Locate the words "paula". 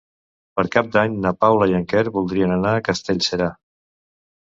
1.45-1.69